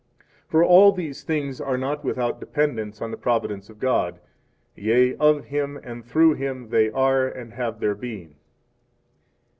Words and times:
For 0.47 0.63
all 0.63 0.89
of 0.89 0.95
these 0.95 1.21
things 1.23 1.61
are 1.61 1.77
not 1.77 2.03
without 2.03 2.39
dependence 2.39 3.03
on 3.03 3.11
the 3.11 3.17
providence 3.17 3.69
of 3.69 3.77
God; 3.77 4.19
yea, 4.75 5.15
of 5.17 5.45
Him 5.45 5.77
and 5.83 6.03
through 6.03 6.33
Him 6.33 6.69
they 6.69 6.89
are 6.89 7.27
and 7.27 7.53
have 7.53 7.79
their 7.79 7.93
being. 7.93 8.33